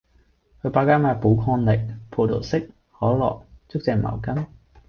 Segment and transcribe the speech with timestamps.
[0.63, 4.47] 去百佳買寶礦力，葡萄式，可樂，竹蔗茅根